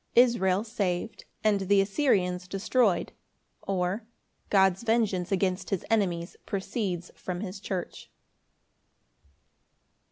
[0.15, 3.11] Israel saved, and the Assyrians destroyed;
[3.61, 4.01] or,
[4.49, 8.09] God's vengeance against his enemies proceeds from his church.